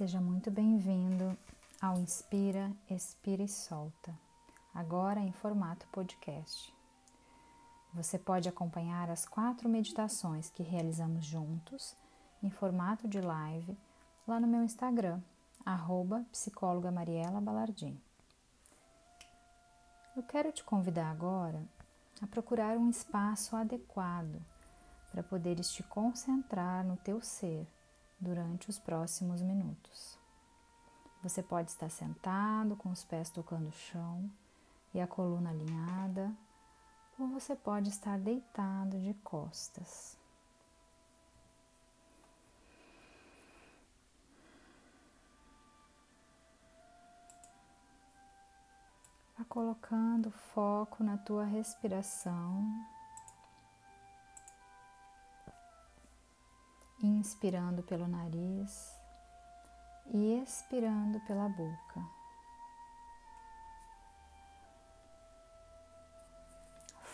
[0.00, 1.36] Seja muito bem-vindo
[1.78, 4.18] ao Inspira, Expira e Solta,
[4.74, 6.74] agora em formato podcast.
[7.92, 11.94] Você pode acompanhar as quatro meditações que realizamos juntos
[12.42, 13.76] em formato de live
[14.26, 15.20] lá no meu Instagram,
[15.66, 18.00] arroba psicóloga Mariela Balardim.
[20.16, 21.62] Eu quero te convidar agora
[22.22, 24.40] a procurar um espaço adequado
[25.10, 27.68] para poderes te concentrar no teu ser
[28.20, 30.18] durante os próximos minutos.
[31.22, 34.30] Você pode estar sentado com os pés tocando o chão
[34.94, 36.32] e a coluna alinhada,
[37.18, 40.18] ou você pode estar deitado de costas.
[49.48, 52.64] Colocando foco na tua respiração
[57.02, 58.94] inspirando pelo nariz
[60.06, 62.04] e expirando pela boca.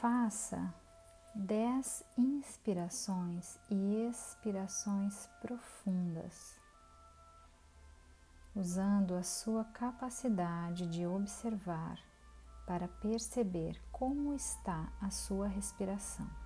[0.00, 0.74] Faça
[1.34, 6.58] dez inspirações e expirações profundas,
[8.54, 11.98] usando a sua capacidade de observar
[12.66, 16.39] para perceber como está a sua respiração.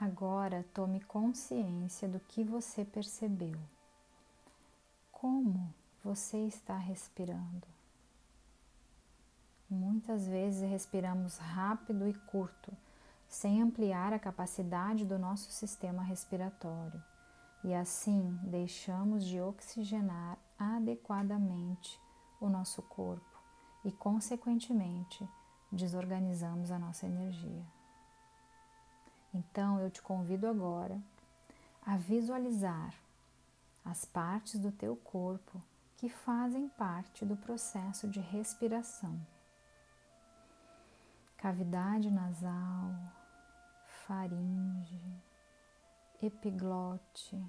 [0.00, 3.58] Agora tome consciência do que você percebeu.
[5.10, 7.66] Como você está respirando?
[9.68, 12.72] Muitas vezes respiramos rápido e curto,
[13.26, 17.02] sem ampliar a capacidade do nosso sistema respiratório,
[17.64, 22.00] e assim deixamos de oxigenar adequadamente
[22.40, 23.42] o nosso corpo
[23.84, 25.28] e, consequentemente,
[25.72, 27.77] desorganizamos a nossa energia.
[29.38, 31.00] Então eu te convido agora
[31.86, 32.92] a visualizar
[33.84, 35.62] as partes do teu corpo
[35.96, 39.16] que fazem parte do processo de respiração.
[41.36, 42.92] Cavidade nasal,
[44.06, 45.00] faringe,
[46.20, 47.40] epiglote,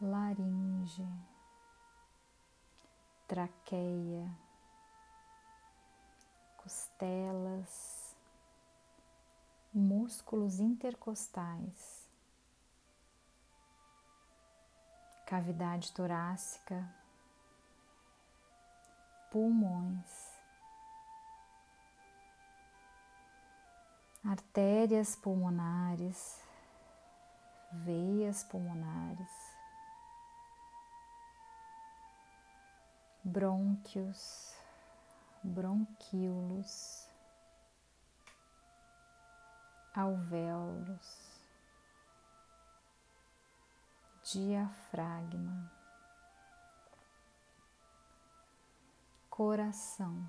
[0.00, 1.06] laringe,
[3.28, 4.26] traqueia,
[6.56, 8.01] costelas,
[9.74, 12.06] músculos intercostais,
[15.26, 16.86] cavidade torácica,
[19.30, 20.30] pulmões,
[24.22, 26.38] artérias pulmonares,
[27.72, 29.30] veias pulmonares,
[33.24, 34.54] brônquios,
[35.42, 37.10] bronquíolos
[39.94, 41.40] alvéolos,
[44.24, 45.70] diafragma,
[49.28, 50.26] coração.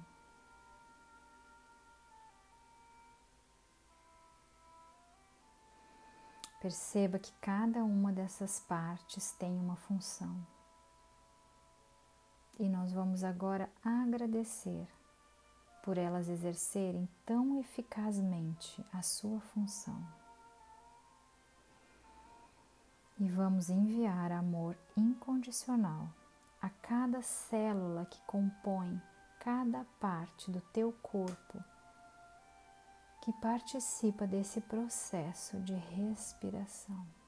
[6.60, 10.46] Perceba que cada uma dessas partes tem uma função.
[12.58, 14.88] E nós vamos agora agradecer
[15.84, 20.02] por elas exercerem tão eficazmente a sua função.
[23.20, 26.10] E vamos enviar amor incondicional
[26.62, 29.00] a cada célula que compõe
[29.40, 31.62] cada parte do teu corpo
[33.22, 37.23] que participa desse processo de respiração.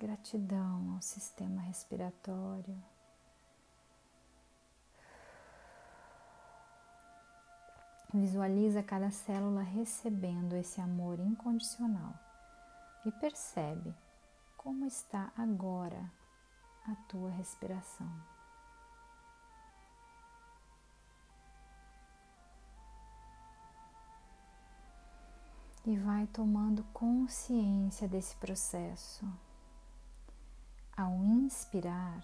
[0.00, 2.82] Gratidão ao sistema respiratório.
[8.14, 12.14] Visualiza cada célula recebendo esse amor incondicional
[13.04, 13.94] e percebe
[14.56, 16.10] como está agora
[16.88, 18.10] a tua respiração.
[25.84, 29.30] E vai tomando consciência desse processo.
[31.00, 32.22] Ao inspirar,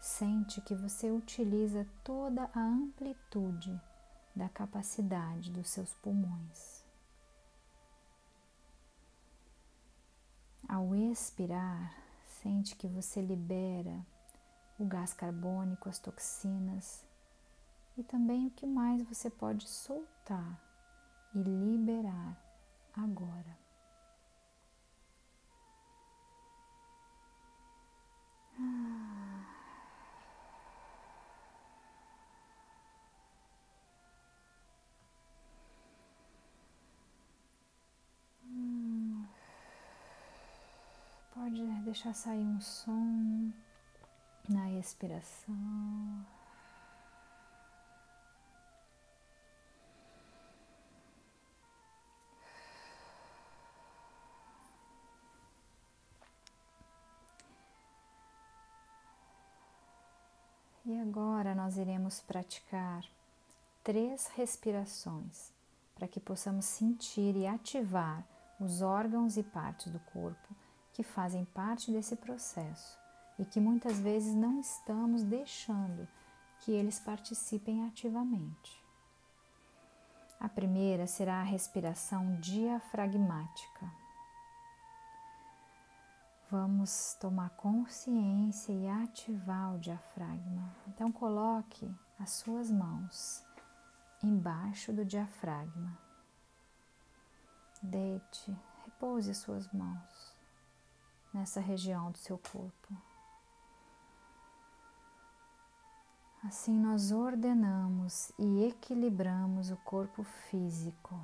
[0.00, 3.76] sente que você utiliza toda a amplitude
[4.36, 6.84] da capacidade dos seus pulmões.
[10.68, 11.92] Ao expirar,
[12.40, 14.06] sente que você libera
[14.78, 17.04] o gás carbônico, as toxinas
[17.98, 20.62] e também o que mais você pode soltar
[21.34, 22.40] e liberar
[22.96, 23.63] agora.
[41.34, 43.52] Pode deixar sair um som
[44.48, 46.24] na expiração.
[61.04, 63.04] Agora nós iremos praticar
[63.82, 65.52] três respirações
[65.94, 68.24] para que possamos sentir e ativar
[68.58, 70.56] os órgãos e partes do corpo
[70.94, 72.98] que fazem parte desse processo
[73.38, 76.08] e que muitas vezes não estamos deixando
[76.60, 78.82] que eles participem ativamente.
[80.40, 84.03] A primeira será a respiração diafragmática.
[86.56, 90.72] Vamos tomar consciência e ativar o diafragma.
[90.86, 93.44] Então, coloque as suas mãos
[94.22, 95.98] embaixo do diafragma.
[97.82, 100.32] Deite, repouse suas mãos
[101.32, 102.96] nessa região do seu corpo.
[106.44, 111.18] Assim nós ordenamos e equilibramos o corpo físico.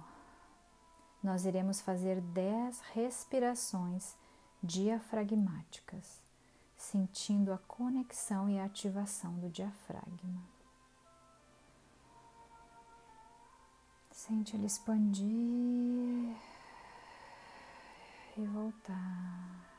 [1.22, 4.18] Nós iremos fazer dez respirações
[4.62, 6.20] diafragmáticas,
[6.76, 10.42] sentindo a conexão e a ativação do diafragma.
[14.10, 16.36] Sente ele expandir
[18.36, 19.69] e voltar.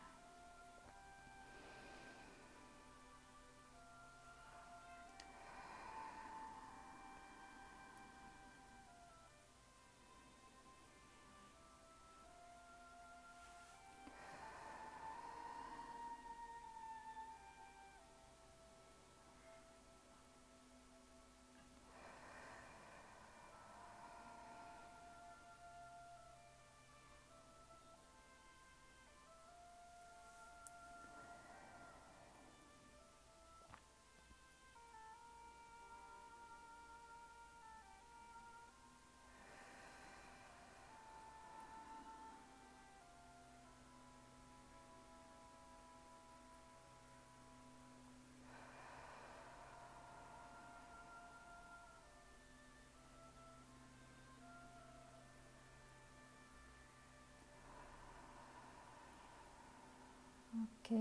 [60.92, 60.98] Ok.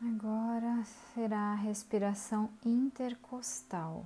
[0.00, 0.84] Agora
[1.14, 4.04] será a respiração intercostal.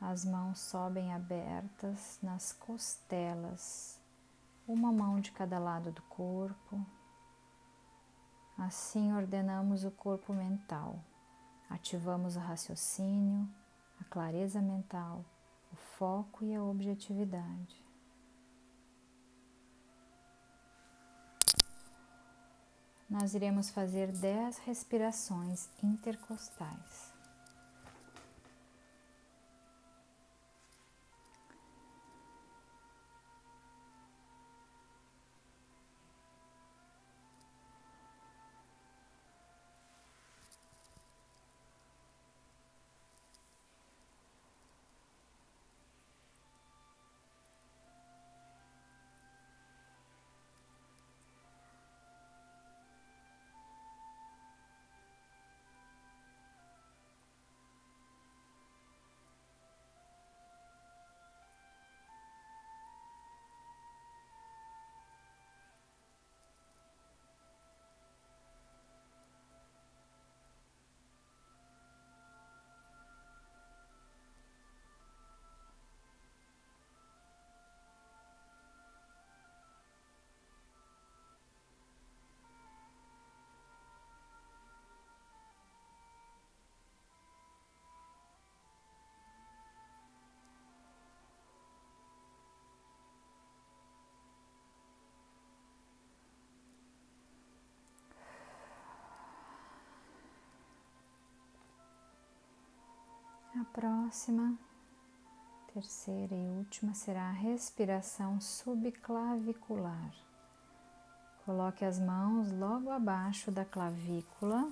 [0.00, 4.00] As mãos sobem abertas nas costelas,
[4.66, 6.86] uma mão de cada lado do corpo.
[8.56, 11.00] Assim ordenamos o corpo mental.
[11.68, 13.48] Ativamos o raciocínio,
[14.00, 15.24] a clareza mental,
[15.72, 17.81] o foco e a objetividade.
[23.12, 27.11] Nós iremos fazer 10 respirações intercostais.
[103.72, 104.56] Próxima,
[105.72, 110.12] terceira e última, será a respiração subclavicular.
[111.44, 114.70] Coloque as mãos logo abaixo da clavícula,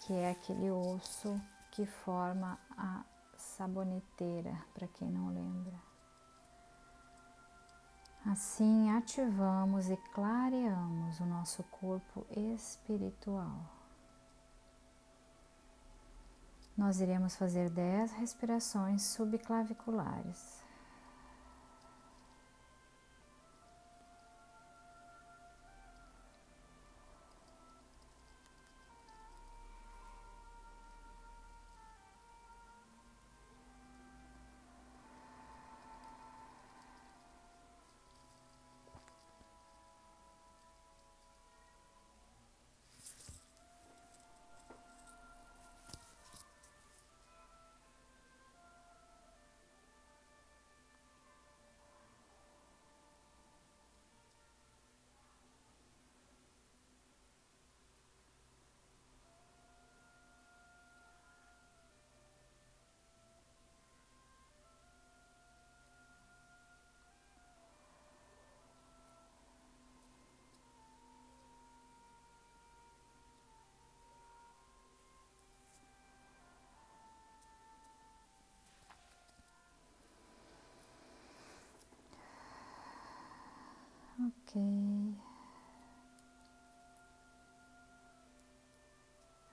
[0.00, 3.02] que é aquele osso que forma a
[3.36, 5.74] saboneteira, para quem não lembra.
[8.24, 13.83] Assim ativamos e clareamos o nosso corpo espiritual.
[16.76, 20.63] Nós iremos fazer 10 respirações subclaviculares.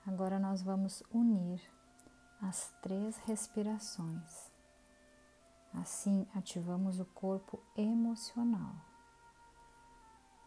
[0.06, 1.60] Agora nós vamos unir
[2.40, 4.52] as três respirações.
[5.72, 8.74] Assim ativamos o corpo emocional.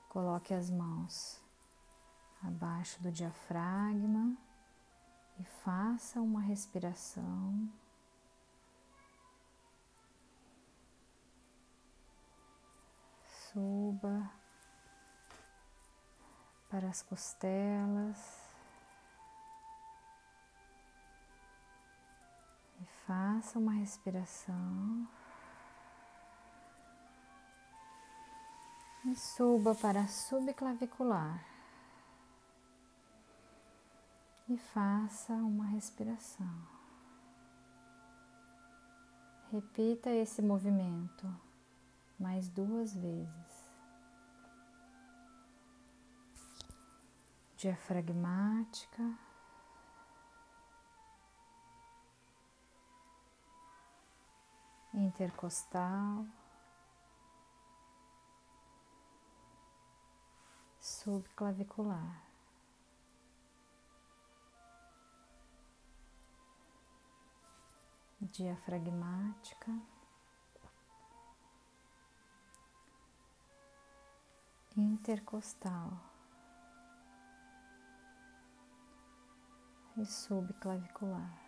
[0.09, 1.43] Coloque as mãos
[2.41, 4.37] abaixo do diafragma
[5.39, 7.69] e faça uma respiração
[13.25, 14.31] suba
[16.69, 18.17] para as costelas
[22.81, 25.07] e faça uma respiração
[29.05, 31.55] e suba para a subclavicular
[34.47, 36.75] e faça uma respiração.
[39.51, 41.27] Repita esse movimento
[42.19, 43.54] mais duas vezes.
[47.65, 49.17] Diafragmática.
[54.93, 56.27] Intercostal.
[60.79, 62.21] Subclavicular.
[68.19, 69.71] Diafragmática.
[74.77, 76.14] intercostal
[79.97, 81.45] e subclavicular.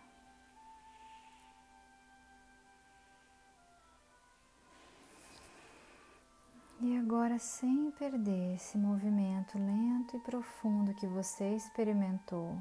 [6.80, 12.56] E agora, sem perder esse movimento lento e profundo que você experimentou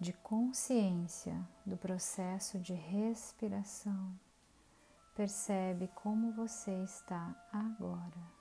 [0.00, 4.12] de consciência do processo de respiração,
[5.14, 8.33] percebe como você está agora.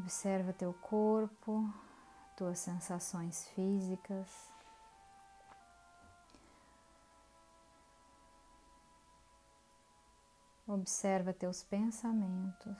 [0.00, 1.74] Observa teu corpo,
[2.36, 4.28] tuas sensações físicas.
[10.68, 12.78] Observa teus pensamentos.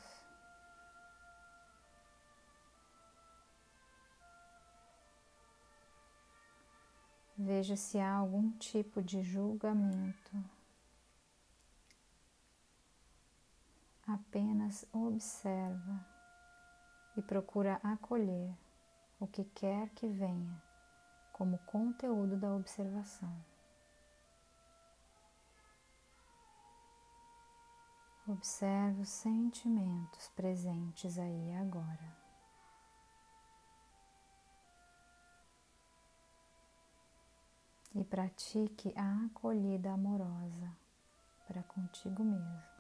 [7.37, 10.37] Veja se há algum tipo de julgamento.
[14.07, 16.18] Apenas observa
[17.19, 18.57] e procura acolher
[19.19, 20.63] o que quer que venha
[21.33, 23.45] como conteúdo da observação.
[28.29, 32.17] Observe os sentimentos presentes aí agora.
[37.95, 40.71] E pratique a acolhida amorosa
[41.49, 42.78] para contigo mesmo.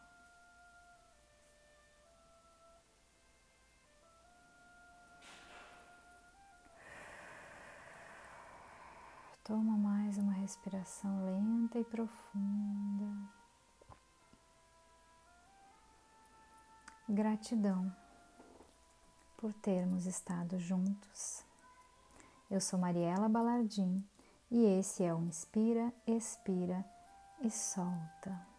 [9.48, 13.16] Toma mais uma respiração lenta e profunda.
[17.08, 17.90] Gratidão
[19.38, 21.46] por termos estado juntos.
[22.50, 24.06] Eu sou Mariela Balardim
[24.50, 26.84] e esse é o Inspira, Expira
[27.40, 28.57] e Solta.